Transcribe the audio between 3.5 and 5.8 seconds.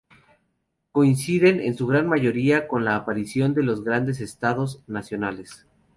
de los grandes estados nacionales.